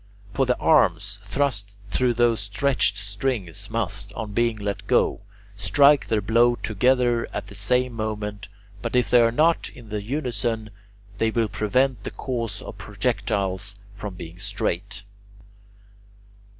[0.33, 5.21] For the arms thrust through those stretched strings must, on being let go,
[5.55, 8.47] strike their blow together at the same moment;
[8.81, 10.71] but if they are not in unison,
[11.19, 15.03] they will prevent the course of projectiles from being straight.